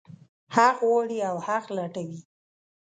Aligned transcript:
حق 0.55 0.77
غواړي 0.87 1.19
او 1.29 1.35
حق 1.47 1.65
لټوي. 1.77 2.19